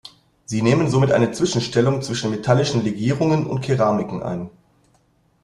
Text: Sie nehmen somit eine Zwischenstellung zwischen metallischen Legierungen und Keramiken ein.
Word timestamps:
Sie 0.45 0.63
nehmen 0.63 0.89
somit 0.89 1.11
eine 1.11 1.31
Zwischenstellung 1.31 2.01
zwischen 2.01 2.31
metallischen 2.31 2.83
Legierungen 2.83 3.45
und 3.45 3.61
Keramiken 3.61 4.23
ein. 4.23 4.49